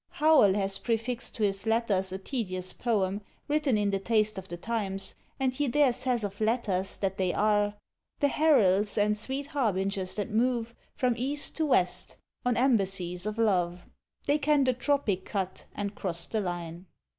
_Howell 0.15 0.55
has 0.55 0.79
prefixed 0.79 1.35
to 1.35 1.43
his 1.43 1.67
Letters 1.67 2.11
a 2.11 2.17
tedious 2.17 2.73
poem, 2.73 3.21
written 3.47 3.77
in 3.77 3.91
the 3.91 3.99
taste 3.99 4.39
of 4.39 4.47
the 4.47 4.57
times, 4.57 5.13
and 5.39 5.53
he 5.53 5.67
there 5.67 5.93
says 5.93 6.23
of 6.23 6.41
letters, 6.41 6.97
that 6.97 7.17
they 7.17 7.31
are 7.31 7.75
The 8.17 8.29
heralds 8.29 8.97
and 8.97 9.15
sweet 9.15 9.45
harbingers 9.45 10.15
that 10.15 10.31
move 10.31 10.73
From 10.95 11.13
East 11.17 11.55
to 11.57 11.67
West, 11.67 12.17
on 12.43 12.57
embassies 12.57 13.27
of 13.27 13.37
love; 13.37 13.85
They 14.25 14.39
can 14.39 14.63
the 14.63 14.73
tropic 14.73 15.23
cut, 15.23 15.67
and 15.75 15.93
cross 15.93 16.25
the 16.25 16.41
line. 16.41 16.87